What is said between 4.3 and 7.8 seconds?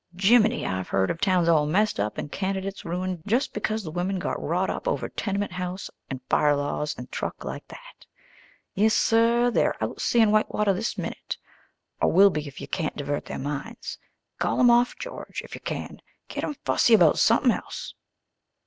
wrought up over tenement house an' fire laws an' truck like